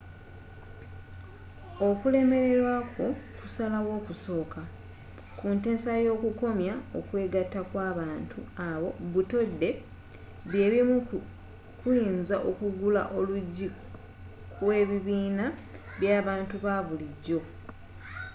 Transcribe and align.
okulemelerwa 1.87 2.75
kwo 2.91 3.07
kusalawo 3.39 3.91
okusooka 3.99 4.61
kunteesa 5.39 5.91
yo 6.05 6.11
okukomya 6.17 6.73
okwegatta 6.97 7.61
kw'abantu 7.69 8.39
abo 8.69 8.89
butode 9.13 9.69
byebumu 10.49 10.97
kuyinza 11.79 12.35
okugula 12.49 13.01
oluggi 13.17 13.67
kw'ebibiina 14.53 15.45
by'abantu 15.99 16.55
babulijo 16.65 17.39